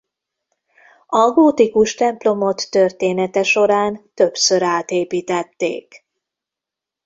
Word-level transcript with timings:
A 1.07 1.29
gótikus 1.31 1.95
templomot 1.95 2.69
története 2.71 3.43
során 3.43 4.11
többször 4.13 4.63
átépítették. 4.63 6.05